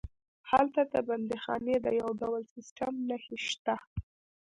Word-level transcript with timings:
هلته 0.49 0.81
د 0.93 0.95
بندیخانې 1.07 1.75
د 1.81 1.87
یو 2.01 2.09
ډول 2.21 2.41
سیسټم 2.53 2.93
نښې 3.07 3.37
شته. 3.49 3.75